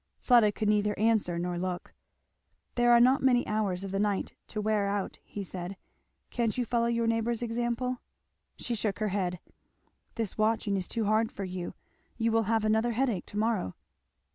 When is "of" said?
3.83-3.91